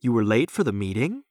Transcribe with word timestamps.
You 0.00 0.12
were 0.12 0.24
late 0.24 0.50
for 0.50 0.62
the 0.62 0.72
meeting? 0.72 1.24